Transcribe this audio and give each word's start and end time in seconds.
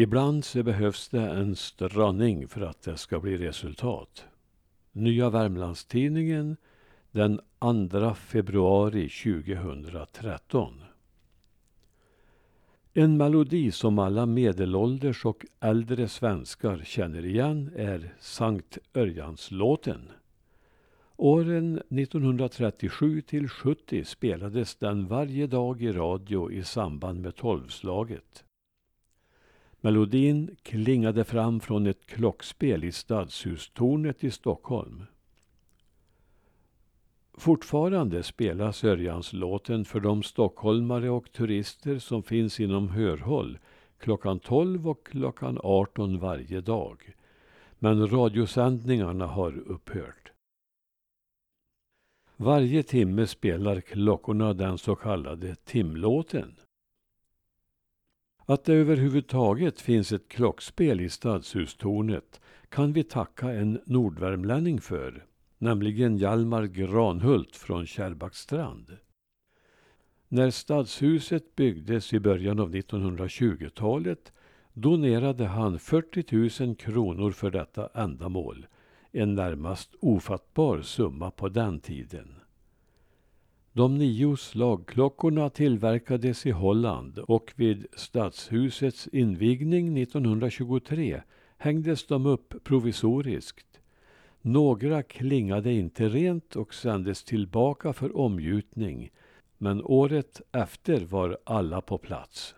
Ibland 0.00 0.44
så 0.44 0.62
behövs 0.62 1.08
det 1.08 1.30
en 1.30 1.56
ströning 1.56 2.48
för 2.48 2.60
att 2.60 2.82
det 2.82 2.96
ska 2.96 3.20
bli 3.20 3.36
resultat. 3.36 4.24
Nya 4.92 5.30
Värmlandstidningen 5.30 6.56
den 7.10 7.40
2 7.90 8.14
februari 8.14 9.08
2013. 9.08 10.82
En 12.92 13.16
melodi 13.16 13.72
som 13.72 13.98
alla 13.98 14.26
medelålders 14.26 15.24
och 15.24 15.46
äldre 15.60 16.08
svenskar 16.08 16.82
känner 16.84 17.24
igen 17.24 17.70
är 17.76 18.14
Sankt 18.20 18.78
Örjanslåten. 18.94 20.10
Åren 21.16 21.82
1937 21.88 23.20
till 23.20 23.48
70 23.48 24.04
spelades 24.04 24.74
den 24.74 25.06
varje 25.06 25.46
dag 25.46 25.82
i 25.82 25.92
radio 25.92 26.52
i 26.52 26.64
samband 26.64 27.20
med 27.20 27.36
tolvslaget. 27.36 28.44
Melodin 29.80 30.56
klingade 30.62 31.24
fram 31.24 31.60
från 31.60 31.86
ett 31.86 32.06
klockspel 32.06 32.84
i 32.84 32.92
Stadshustornet 32.92 34.24
i 34.24 34.30
Stockholm. 34.30 35.04
Fortfarande 37.34 38.22
spelas 38.22 38.84
Örjanslåten 38.84 39.84
för 39.84 40.00
de 40.00 40.22
stockholmare 40.22 41.10
och 41.10 41.32
turister 41.32 41.98
som 41.98 42.22
finns 42.22 42.60
inom 42.60 42.88
hörhåll 42.88 43.58
klockan 43.98 44.40
12 44.40 44.88
och 44.88 45.06
klockan 45.06 45.58
18 45.62 46.18
varje 46.18 46.60
dag. 46.60 47.14
Men 47.78 48.08
radiosändningarna 48.08 49.26
har 49.26 49.58
upphört. 49.58 50.32
Varje 52.36 52.82
timme 52.82 53.26
spelar 53.26 53.80
klockorna 53.80 54.54
den 54.54 54.78
så 54.78 54.96
kallade 54.96 55.54
timlåten. 55.54 56.56
Att 58.50 58.64
det 58.64 58.74
överhuvudtaget 58.74 59.80
finns 59.80 60.12
ett 60.12 60.28
klockspel 60.28 61.00
i 61.00 61.08
Stadshustornet 61.08 62.40
kan 62.68 62.92
vi 62.92 63.02
tacka 63.02 63.50
en 63.50 63.80
nordvärmlänning 63.86 64.80
för, 64.80 65.24
nämligen 65.58 66.16
Hjalmar 66.16 66.64
Granhult 66.64 67.56
från 67.56 67.86
Kärrbackstrand. 67.86 68.96
När 70.28 70.50
stadshuset 70.50 71.56
byggdes 71.56 72.12
i 72.12 72.20
början 72.20 72.60
av 72.60 72.74
1920-talet 72.74 74.32
donerade 74.72 75.46
han 75.46 75.78
40 75.78 76.64
000 76.66 76.76
kronor 76.76 77.30
för 77.30 77.50
detta 77.50 77.90
ändamål, 77.94 78.66
en 79.12 79.34
närmast 79.34 79.94
ofattbar 80.00 80.82
summa 80.82 81.30
på 81.30 81.48
den 81.48 81.80
tiden. 81.80 82.39
De 83.72 83.98
nio 83.98 84.36
slagklockorna 84.36 85.50
tillverkades 85.50 86.46
i 86.46 86.50
Holland 86.50 87.18
och 87.18 87.52
vid 87.56 87.86
stadshusets 87.92 89.08
invigning 89.12 89.98
1923 89.98 91.22
hängdes 91.58 92.06
de 92.06 92.26
upp 92.26 92.64
provisoriskt. 92.64 93.80
Några 94.40 95.02
klingade 95.02 95.72
inte 95.72 96.08
rent 96.08 96.56
och 96.56 96.74
sändes 96.74 97.24
tillbaka 97.24 97.92
för 97.92 98.16
omgjutning 98.16 99.10
men 99.58 99.84
året 99.84 100.40
efter 100.52 101.00
var 101.00 101.38
alla 101.44 101.80
på 101.80 101.98
plats. 101.98 102.54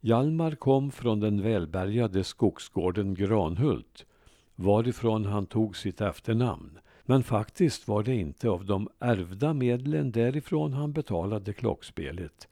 Hjalmar 0.00 0.54
kom 0.54 0.90
från 0.90 1.20
den 1.20 1.42
välbärgade 1.42 2.24
skogsgården 2.24 3.14
Granhult 3.14 4.06
varifrån 4.54 5.24
han 5.24 5.46
tog 5.46 5.76
sitt 5.76 6.00
efternamn 6.00 6.78
men 7.06 7.22
faktiskt 7.22 7.88
var 7.88 8.02
det 8.02 8.14
inte 8.14 8.48
av 8.48 8.64
de 8.64 8.88
ärvda 8.98 9.54
medlen 9.54 10.10
därifrån 10.10 10.72
han 10.72 10.92
betalade 10.92 11.52
klockspelet, 11.52 12.48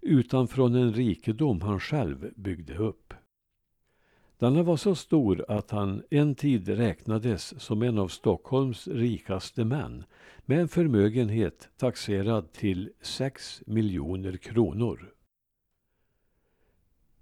utan 0.00 0.48
från 0.48 0.74
en 0.74 0.92
rikedom 0.92 1.60
han 1.60 1.80
själv 1.80 2.32
byggde 2.36 2.76
upp. 2.76 3.14
Denna 4.38 4.62
var 4.62 4.76
så 4.76 4.94
stor 4.94 5.44
att 5.48 5.70
han 5.70 6.02
en 6.10 6.34
tid 6.34 6.68
räknades 6.68 7.62
som 7.62 7.82
en 7.82 7.98
av 7.98 8.08
Stockholms 8.08 8.88
rikaste 8.88 9.64
män 9.64 10.04
med 10.44 10.60
en 10.60 10.68
förmögenhet 10.68 11.68
taxerad 11.76 12.52
till 12.52 12.90
sex 13.00 13.62
miljoner 13.66 14.36
kronor. 14.36 15.12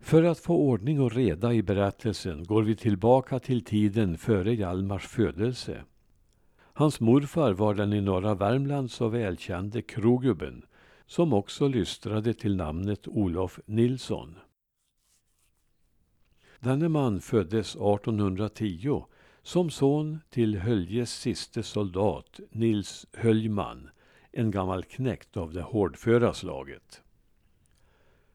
För 0.00 0.22
att 0.22 0.38
få 0.38 0.56
ordning 0.56 1.00
och 1.00 1.12
reda 1.12 1.52
i 1.52 1.62
berättelsen 1.62 2.44
går 2.44 2.62
vi 2.62 2.76
tillbaka 2.76 3.38
till 3.38 3.64
tiden 3.64 4.18
före 4.18 4.54
Hjalmars 4.54 5.06
födelse. 5.06 5.84
Hans 6.76 7.00
morfar 7.00 7.52
var 7.52 7.74
den 7.74 7.92
i 7.92 8.00
norra 8.00 8.34
Värmland 8.34 8.90
så 8.90 9.08
välkände 9.08 9.82
krogubben 9.82 10.64
som 11.06 11.32
också 11.32 11.68
lystrade 11.68 12.34
till 12.34 12.56
namnet 12.56 13.08
Olof 13.08 13.60
Nilsson. 13.66 14.38
Denne 16.60 16.88
man 16.88 17.20
föddes 17.20 17.74
1810 17.74 19.04
som 19.42 19.70
son 19.70 20.20
till 20.30 20.58
Höljes 20.58 21.12
siste 21.12 21.62
soldat 21.62 22.40
Nils 22.50 23.06
Höljman, 23.12 23.90
en 24.32 24.50
gammal 24.50 24.84
knäckt 24.84 25.36
av 25.36 25.52
det 25.52 25.62
hårdföra 25.62 26.34
slaget. 26.34 27.02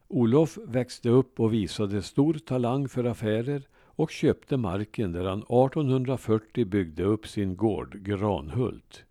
Olof 0.07 0.57
växte 0.65 1.09
upp 1.09 1.39
och 1.39 1.53
visade 1.53 2.01
stor 2.01 2.33
talang 2.33 2.89
för 2.89 3.03
affärer 3.03 3.67
och 3.99 4.11
köpte 4.11 4.57
marken 4.57 5.11
där 5.11 5.25
han 5.25 5.39
1840 5.39 6.65
byggde 6.65 7.03
upp 7.03 7.27
sin 7.27 7.55
gård 7.55 8.01
Granhult. 8.01 9.03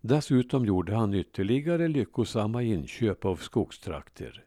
Dessutom 0.00 0.64
gjorde 0.64 0.94
han 0.94 1.14
ytterligare 1.14 1.88
lyckosamma 1.88 2.62
inköp 2.62 3.24
av 3.24 3.36
skogstrakter. 3.36 4.44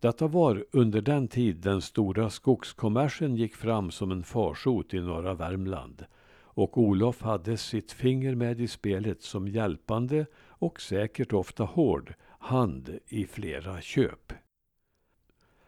Detta 0.00 0.26
var 0.26 0.64
under 0.70 1.00
den 1.00 1.28
tid 1.28 1.56
den 1.56 1.82
stora 1.82 2.30
skogskommersen 2.30 3.36
gick 3.36 3.54
fram 3.54 3.90
som 3.90 4.10
en 4.10 4.24
farsot 4.24 4.94
i 4.94 5.00
norra 5.00 5.34
Värmland 5.34 6.04
och 6.36 6.78
Olof 6.78 7.22
hade 7.22 7.56
sitt 7.56 7.92
finger 7.92 8.34
med 8.34 8.60
i 8.60 8.68
spelet 8.68 9.22
som 9.22 9.48
hjälpande 9.48 10.26
och 10.48 10.80
säkert 10.80 11.32
ofta 11.32 11.64
hård 11.64 12.14
hand 12.38 12.98
i 13.06 13.24
flera 13.26 13.80
köp. 13.80 14.32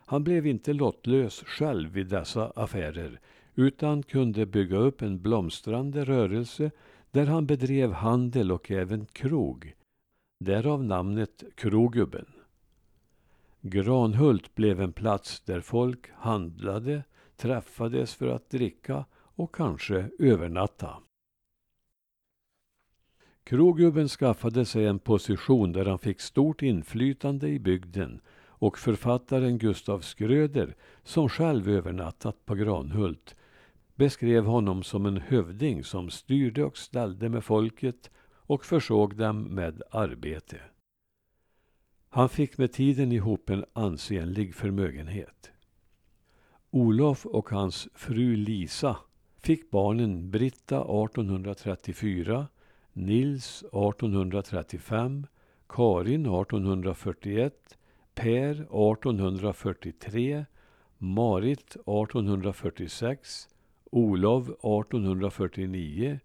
Han 0.06 0.24
blev 0.24 0.46
inte 0.46 0.72
lottlös 0.72 1.44
själv 1.46 1.90
vid 1.90 2.06
dessa 2.06 2.50
affärer 2.50 3.20
utan 3.54 4.02
kunde 4.02 4.46
bygga 4.46 4.76
upp 4.76 5.02
en 5.02 5.22
blomstrande 5.22 6.04
rörelse 6.04 6.70
där 7.10 7.26
han 7.26 7.46
bedrev 7.46 7.92
handel 7.92 8.52
och 8.52 8.70
även 8.70 9.06
krog. 9.06 9.74
Därav 10.44 10.84
namnet 10.84 11.44
Krogubben. 11.54 12.26
Granhult 13.60 14.54
blev 14.54 14.80
en 14.80 14.92
plats 14.92 15.40
där 15.40 15.60
folk 15.60 16.10
handlade, 16.10 17.04
träffades 17.36 18.14
för 18.14 18.26
att 18.26 18.50
dricka 18.50 19.04
och 19.14 19.54
kanske 19.54 20.10
övernatta. 20.18 20.96
Krogubben 23.44 24.08
skaffade 24.08 24.64
sig 24.64 24.86
en 24.86 24.98
position 24.98 25.72
där 25.72 25.86
han 25.86 25.98
fick 25.98 26.20
stort 26.20 26.62
inflytande 26.62 27.48
i 27.48 27.58
bygden 27.58 28.20
och 28.62 28.78
författaren 28.78 29.58
Gustav 29.58 30.00
Skröder, 30.00 30.76
som 31.02 31.28
själv 31.28 31.68
övernattat 31.68 32.46
på 32.46 32.54
Granhult, 32.54 33.36
beskrev 33.94 34.44
honom 34.44 34.82
som 34.82 35.06
en 35.06 35.16
hövding 35.16 35.84
som 35.84 36.10
styrde 36.10 36.64
och 36.64 36.78
ställde 36.78 37.28
med 37.28 37.44
folket 37.44 38.10
och 38.24 38.64
försåg 38.64 39.16
dem 39.16 39.42
med 39.42 39.82
arbete. 39.90 40.60
Han 42.08 42.28
fick 42.28 42.58
med 42.58 42.72
tiden 42.72 43.12
ihop 43.12 43.50
en 43.50 43.64
ansenlig 43.72 44.54
förmögenhet. 44.54 45.52
Olof 46.70 47.26
och 47.26 47.50
hans 47.50 47.88
fru 47.94 48.36
Lisa 48.36 48.96
fick 49.36 49.70
barnen 49.70 50.30
Britta 50.30 50.76
1834, 50.76 52.46
Nils 52.92 53.62
1835, 53.62 55.26
Karin 55.68 56.26
1841, 56.26 57.78
Per 58.14 58.50
1843, 58.50 60.44
Marit 60.98 61.70
1846, 61.70 63.48
Olov 63.90 64.42
1849, 64.42 66.20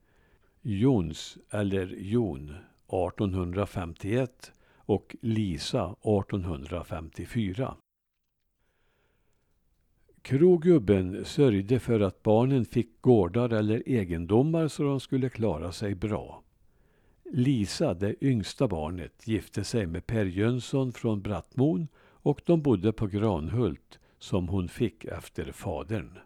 Jons 0.62 1.38
eller 1.52 1.96
Jon 1.98 2.50
1851 2.88 4.52
och 4.76 5.16
Lisa 5.22 5.96
1854. 6.02 7.76
Krogubben 10.22 11.26
sörjde 11.26 11.80
för 11.80 12.00
att 12.00 12.24
barnen 12.24 12.66
fick 12.66 13.02
gårdar 13.02 13.50
eller 13.50 13.84
egendomar 13.86 14.68
så 14.68 14.84
de 14.84 15.00
skulle 15.00 15.30
klara 15.30 15.72
sig 15.72 15.96
bra. 15.96 16.44
Lisa, 17.32 17.94
det 17.94 18.24
yngsta 18.24 18.68
barnet, 18.68 19.28
gifte 19.28 19.64
sig 19.64 19.86
med 19.86 20.08
Per 20.08 20.26
Jönsson 20.26 20.94
från 20.94 21.22
Brattmon 21.22 21.88
och 21.98 22.42
de 22.46 22.62
bodde 22.62 22.92
på 22.92 23.08
Granhult 23.08 24.00
som 24.20 24.48
hon 24.48 24.70
fick 24.70 25.06
efter 25.06 25.52
fadern. 25.52 26.20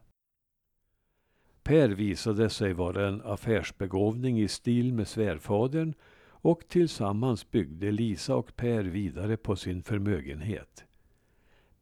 Per 1.63 1.89
visade 1.89 2.49
sig 2.49 2.73
vara 2.73 3.07
en 3.07 3.21
affärsbegåvning 3.21 4.41
i 4.41 4.47
stil 4.47 4.93
med 4.93 5.07
svärfadern 5.07 5.93
och 6.27 6.67
tillsammans 6.67 7.51
byggde 7.51 7.91
Lisa 7.91 8.35
och 8.35 8.55
Per 8.55 8.83
vidare 8.83 9.37
på 9.37 9.55
sin 9.55 9.83
förmögenhet. 9.83 10.85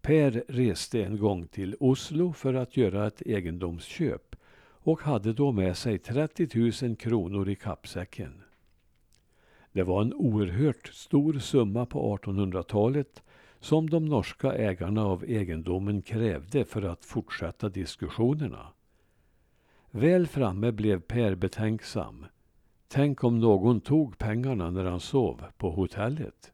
Per 0.02 0.44
reste 0.48 1.04
en 1.04 1.18
gång 1.18 1.48
till 1.48 1.76
Oslo 1.80 2.34
för 2.34 2.54
att 2.54 2.78
göra 2.78 3.08
ett 3.08 3.22
egendomsköp 3.22 4.36
och 4.62 5.02
hade 5.02 5.34
då 5.34 5.52
med 5.52 5.78
sig 5.78 6.00
30 6.00 6.86
000 6.86 6.96
kronor 6.96 7.50
i 7.50 7.56
kappsäcken. 7.56 8.44
Det 9.72 9.84
var 9.84 10.02
en 10.02 10.14
oerhört 10.14 10.88
stor 10.88 11.34
summa 11.40 11.86
på 11.86 12.18
1800-talet 12.18 13.24
som 13.60 13.90
de 13.90 14.06
norska 14.06 14.54
ägarna 14.54 15.06
av 15.06 15.24
egendomen 15.24 16.02
krävde 16.02 16.66
för 16.66 16.82
att 16.82 17.06
fortsätta 17.06 17.70
diskussionerna. 17.70 18.68
Väl 19.92 20.28
framme 20.28 20.72
blev 20.72 21.00
Per 21.00 21.36
betänksam. 21.36 22.26
Tänk 22.88 23.24
om 23.24 23.40
någon 23.40 23.82
tog 23.82 24.18
pengarna 24.18 24.70
när 24.70 24.86
han 24.86 25.00
sov 25.00 25.44
på 25.58 25.72
hotellet. 25.72 26.54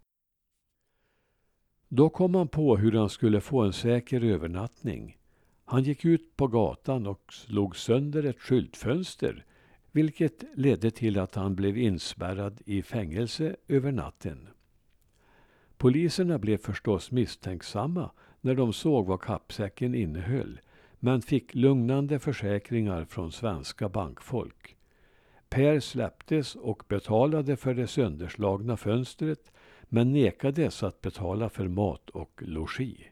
Då 1.88 2.10
kom 2.10 2.36
han 2.36 2.48
på 2.48 2.78
hur 2.78 2.92
han 2.92 3.10
skulle 3.10 3.42
få 3.42 3.62
en 3.62 3.74
säker 3.74 4.24
övernattning. 4.24 5.18
Han 5.66 5.84
gick 5.84 6.06
ut 6.06 6.36
på 6.36 6.48
gatan 6.48 7.08
och 7.08 7.34
slog 7.34 7.76
sönder 7.76 8.24
ett 8.24 8.40
skyltfönster 8.40 9.46
vilket 9.96 10.44
ledde 10.54 10.92
till 10.92 11.20
att 11.20 11.36
han 11.36 11.56
blev 11.56 11.78
inspärrad 11.78 12.62
i 12.66 12.82
fängelse 12.82 13.56
över 13.68 13.92
natten. 13.92 14.48
Poliserna 15.78 16.40
blev 16.40 16.58
förstås 16.58 17.12
misstänksamma 17.12 18.12
när 18.42 18.56
de 18.56 18.74
såg 18.74 19.06
vad 19.06 19.22
kappsäcken 19.22 19.96
innehöll 19.96 20.60
men 21.00 21.22
fick 21.22 21.56
lugnande 21.56 22.20
försäkringar 22.20 23.06
från 23.06 23.32
svenska 23.32 23.90
bankfolk. 23.90 24.76
Per 25.50 25.80
släpptes 25.80 26.56
och 26.56 26.84
betalade 26.88 27.56
för 27.56 27.74
det 27.74 27.88
sönderslagna 27.88 28.78
fönstret 28.78 29.52
men 29.84 30.14
nekades 30.14 30.84
att 30.84 31.02
betala 31.02 31.50
för 31.50 31.68
mat 31.68 32.10
och 32.10 32.42
logi. 32.46 33.12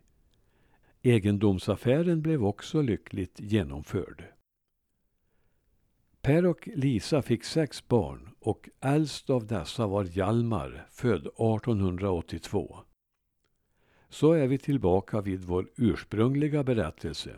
Egendomsaffären 1.02 2.22
blev 2.22 2.46
också 2.46 2.82
lyckligt 2.82 3.40
genomförd. 3.40 4.24
Per 6.26 6.46
och 6.46 6.70
Lisa 6.76 7.22
fick 7.22 7.44
sex 7.44 7.88
barn 7.88 8.30
och 8.40 8.70
äldst 8.82 9.30
av 9.30 9.48
dessa 9.48 9.88
var 9.88 10.04
Hjalmar, 10.04 10.88
född 10.92 11.28
1882. 11.28 12.78
Så 14.10 14.32
är 14.32 14.48
vi 14.48 14.58
tillbaka 14.58 15.22
vid 15.22 15.44
vår 15.44 15.70
ursprungliga 15.76 16.64
berättelse. 16.64 17.36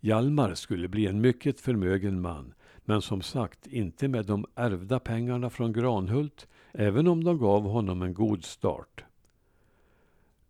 Hjalmar 0.00 0.54
skulle 0.54 0.88
bli 0.88 1.06
en 1.06 1.20
mycket 1.20 1.60
förmögen 1.60 2.20
man, 2.20 2.54
men 2.84 3.02
som 3.02 3.22
sagt 3.22 3.66
inte 3.66 4.08
med 4.08 4.26
de 4.26 4.46
ärvda 4.54 4.98
pengarna 5.00 5.50
från 5.50 5.72
Granhult, 5.72 6.48
även 6.72 7.08
om 7.08 7.24
de 7.24 7.38
gav 7.38 7.62
honom 7.62 8.02
en 8.02 8.14
god 8.14 8.44
start. 8.44 9.04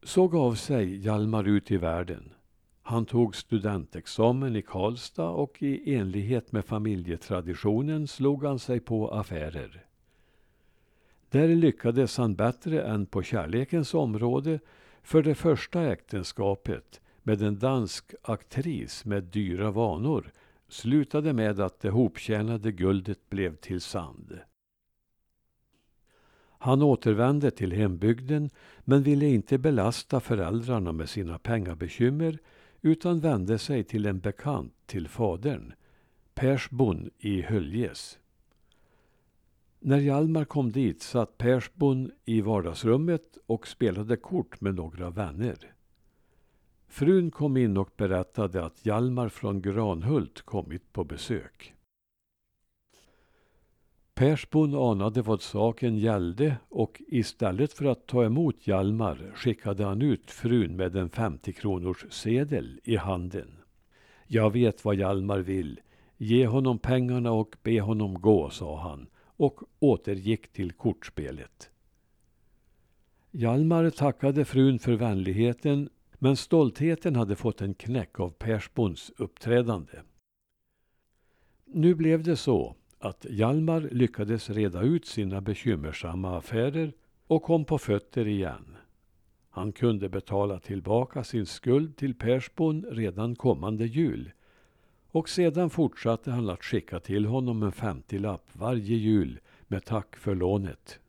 Så 0.03 0.29
gav 0.29 0.55
sig 0.55 0.97
Hjalmar 0.97 1.45
ut 1.49 1.71
i 1.71 1.77
världen. 1.77 2.33
Han 2.89 3.07
tog 3.07 3.37
studentexamen 3.37 4.57
i 4.57 4.63
Karlstad 4.63 5.29
och 5.29 5.63
i 5.63 5.95
enlighet 5.95 6.53
med 6.53 6.65
familjetraditionen 6.65 8.07
slog 8.07 8.45
han 8.45 8.59
sig 8.59 8.81
på 8.81 9.09
affärer. 9.09 9.87
Där 11.31 11.49
lyckades 11.49 12.17
han 12.17 12.35
bättre 12.35 12.83
än 12.83 13.07
på 13.07 13.23
kärlekens 13.23 13.95
område 13.95 14.61
för 15.03 15.23
det 15.23 15.35
första 15.35 15.93
äktenskapet 15.93 17.01
med 17.23 17.43
en 17.43 17.59
dansk 17.59 18.15
aktris 18.23 19.05
med 19.05 19.25
dyra 19.25 19.71
vanor 19.71 20.33
slutade 20.69 21.33
med 21.33 21.61
att 21.61 21.81
det 21.81 21.91
hoptjänade 21.91 22.73
guldet 22.73 23.31
blev 23.31 23.57
till 23.57 23.81
sand. 23.81 24.39
Han 26.59 26.83
återvände 26.83 27.51
till 27.51 27.73
hembygden 27.73 28.51
men 28.81 29.03
ville 29.03 29.27
inte 29.27 29.59
belasta 29.59 30.21
föräldrarna 30.21 30.93
med 30.93 31.09
sina 31.09 31.39
pengabekymmer 31.39 32.39
utan 32.83 33.21
vände 33.21 33.59
sig 33.59 33.85
till 33.85 34.07
en 34.07 34.19
bekant 34.19 34.75
till 34.87 35.09
fadern, 35.09 35.73
Persbon 36.35 37.11
i 37.19 37.43
Höljes. 37.43 38.19
När 39.81 39.99
Hjalmar 39.99 40.45
kom 40.45 40.73
dit 40.73 41.03
satt 41.03 41.39
Persbon 41.39 42.11
i 42.25 42.41
vardagsrummet 42.41 43.39
och 43.47 43.69
spelade 43.69 44.17
kort 44.17 44.61
med 44.61 44.75
några 44.75 45.11
vänner. 45.11 45.73
Frun 46.89 47.31
kom 47.31 47.57
in 47.57 47.77
och 47.77 47.91
berättade 47.97 48.65
att 48.65 48.87
Hjalmar 48.87 49.29
från 49.29 49.63
Granhult 49.63 50.43
kommit 50.43 50.93
på 50.93 51.05
besök. 51.05 51.75
Persbon 54.19 54.75
anade 54.75 55.23
vad 55.23 55.43
saken 55.43 55.99
gällde 55.99 56.57
och 56.69 57.03
istället 57.09 57.73
för 57.73 57.85
att 57.85 58.07
ta 58.07 58.25
emot 58.25 58.67
Hjalmar 58.67 59.33
skickade 59.35 59.85
han 59.85 60.03
ut 60.03 60.31
frun 60.31 60.77
med 60.77 60.97
en 60.97 61.11
50 61.11 61.53
kronors 61.53 62.05
sedel 62.11 62.81
i 62.85 62.97
handen. 62.97 63.49
Jag 64.27 64.53
vet 64.53 64.85
vad 64.85 64.95
Hjalmar 64.95 65.39
vill. 65.39 65.81
Ge 66.17 66.47
honom 66.47 66.79
pengarna 66.79 67.33
och 67.33 67.57
be 67.63 67.81
honom 67.81 68.21
gå, 68.21 68.51
sa 68.51 68.81
han 68.81 69.07
och 69.21 69.61
återgick 69.79 70.53
till 70.53 70.73
kortspelet. 70.73 71.71
Hjalmar 73.31 73.91
tackade 73.91 74.45
frun 74.45 74.79
för 74.79 74.93
vänligheten 74.93 75.89
men 76.13 76.37
stoltheten 76.37 77.17
hade 77.17 77.37
fått 77.37 77.61
en 77.61 77.75
knäck 77.75 78.21
av 78.21 78.31
Persbons 78.31 79.13
uppträdande. 79.17 79.99
Nu 81.65 81.95
blev 81.95 82.23
det 82.23 82.37
så 82.37 82.75
att 82.99 83.27
Hjalmar 83.31 83.81
lyckades 83.81 84.51
reda 84.51 84.83
ut 84.83 85.07
sina 85.07 85.41
bekymmersamma 85.41 86.39
affärer 86.39 86.93
och 87.27 87.43
kom 87.43 87.65
på 87.65 87.79
fötter 87.79 88.27
igen. 88.27 88.77
Han 89.51 89.73
kunde 89.73 90.09
betala 90.09 90.61
tillbaka 90.61 91.25
sin 91.25 91.47
skuld 91.47 91.97
till 91.97 92.15
Persbon 92.15 92.87
redan 92.91 93.37
kommande 93.37 93.87
jul 93.87 94.33
och 95.11 95.29
sedan 95.29 95.71
fortsatte 95.71 96.31
han 96.31 96.51
att 96.51 96.65
skicka 96.65 97.01
till 97.01 97.27
honom 97.27 97.63
en 97.63 97.73
femtiolapp 97.73 98.49
varje 98.53 98.97
jul 98.97 99.41
med 99.67 99.85
tack 99.85 100.17
för 100.17 100.35
lånet. 100.35 101.01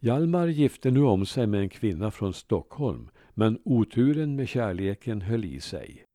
Hjalmar 0.00 0.46
gifte 0.46 0.90
nu 0.90 1.02
om 1.02 1.26
sig 1.26 1.46
med 1.46 1.60
en 1.60 1.68
kvinna 1.68 2.10
från 2.10 2.34
Stockholm 2.34 3.10
men 3.34 3.58
oturen 3.64 4.36
med 4.36 4.48
kärleken 4.48 5.20
höll 5.20 5.44
i 5.44 5.60
sig. 5.60 6.07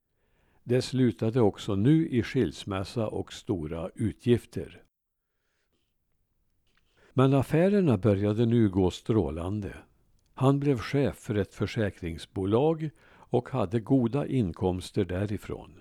Det 0.63 0.81
slutade 0.81 1.41
också 1.41 1.75
nu 1.75 2.07
i 2.09 2.23
skilsmässa 2.23 3.07
och 3.07 3.33
stora 3.33 3.89
utgifter. 3.95 4.81
Men 7.13 7.33
affärerna 7.33 7.97
började 7.97 8.45
nu 8.45 8.69
gå 8.69 8.91
strålande. 8.91 9.75
Han 10.33 10.59
blev 10.59 10.77
chef 10.79 11.15
för 11.15 11.35
ett 11.35 11.53
försäkringsbolag 11.53 12.89
och 13.05 13.49
hade 13.49 13.79
goda 13.79 14.27
inkomster 14.27 15.05
därifrån. 15.05 15.79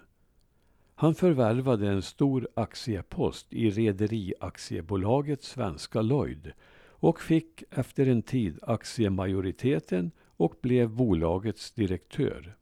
Han 0.95 1.15
förvärvade 1.15 1.89
en 1.89 2.03
stor 2.03 2.49
aktiepost 2.55 3.53
i 3.53 3.71
Rederiaktiebolaget 3.71 5.43
Svenska 5.43 6.03
Lloyd 6.03 6.53
och 6.85 7.21
fick 7.21 7.63
efter 7.71 8.07
en 8.07 8.23
tid 8.23 8.59
aktiemajoriteten 8.63 10.11
och 10.37 10.55
blev 10.63 10.91
bolagets 10.91 11.73
direktör. 11.73 12.57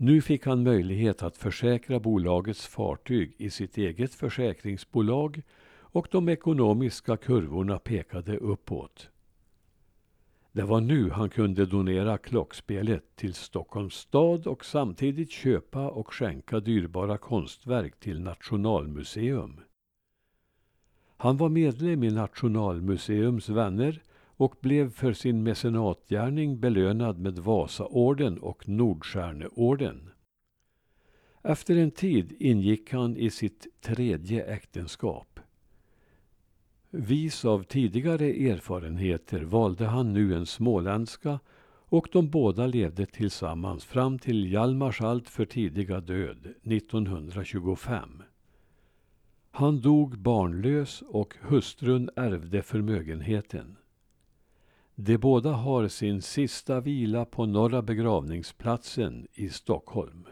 Nu 0.00 0.20
fick 0.20 0.46
han 0.46 0.62
möjlighet 0.62 1.22
att 1.22 1.36
försäkra 1.36 2.00
bolagets 2.00 2.66
fartyg 2.66 3.34
i 3.38 3.50
sitt 3.50 3.78
eget 3.78 4.14
försäkringsbolag 4.14 5.42
och 5.80 6.08
de 6.10 6.28
ekonomiska 6.28 7.16
kurvorna 7.16 7.78
pekade 7.78 8.36
uppåt. 8.36 9.10
Det 10.52 10.62
var 10.62 10.80
nu 10.80 11.10
han 11.10 11.30
kunde 11.30 11.66
donera 11.66 12.18
klockspelet 12.18 13.16
till 13.16 13.34
Stockholms 13.34 13.94
stad 13.94 14.46
och 14.46 14.64
samtidigt 14.64 15.30
köpa 15.30 15.88
och 15.88 16.14
skänka 16.14 16.60
dyrbara 16.60 17.18
konstverk 17.18 18.00
till 18.00 18.20
Nationalmuseum. 18.20 19.60
Han 21.16 21.36
var 21.36 21.48
medlem 21.48 22.04
i 22.04 22.10
Nationalmuseums 22.10 23.48
vänner 23.48 24.02
och 24.38 24.54
blev 24.60 24.90
för 24.90 25.12
sin 25.12 25.42
mecenatgärning 25.42 26.60
belönad 26.60 27.18
med 27.18 27.38
Vasaorden 27.38 28.38
och 28.38 28.68
Nordstjärneorden. 28.68 30.10
Efter 31.42 31.76
en 31.76 31.90
tid 31.90 32.36
ingick 32.38 32.92
han 32.92 33.16
i 33.16 33.30
sitt 33.30 33.66
tredje 33.80 34.44
äktenskap. 34.44 35.40
Vis 36.90 37.44
av 37.44 37.62
tidigare 37.62 38.26
erfarenheter 38.26 39.40
valde 39.40 39.86
han 39.86 40.12
nu 40.12 40.34
en 40.34 40.46
småländska 40.46 41.40
och 41.90 42.08
de 42.12 42.30
båda 42.30 42.66
levde 42.66 43.06
tillsammans 43.06 43.84
fram 43.84 44.18
till 44.18 44.52
Hjalmars 44.52 45.00
alltför 45.00 45.44
tidiga 45.44 46.00
död 46.00 46.46
1925. 46.64 48.22
Han 49.50 49.80
dog 49.80 50.18
barnlös 50.18 51.02
och 51.02 51.34
hustrun 51.40 52.10
ärvde 52.16 52.62
förmögenheten. 52.62 53.77
De 55.00 55.18
båda 55.18 55.52
har 55.52 55.88
sin 55.88 56.22
sista 56.22 56.80
vila 56.80 57.24
på 57.24 57.46
Norra 57.46 57.82
begravningsplatsen 57.82 59.26
i 59.34 59.48
Stockholm. 59.48 60.26